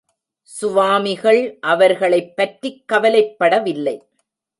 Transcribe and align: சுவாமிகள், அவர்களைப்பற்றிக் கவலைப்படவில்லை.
சுவாமிகள், 0.41 1.57
அவர்களைப்பற்றிக் 1.61 2.83
கவலைப்படவில்லை. 2.93 4.01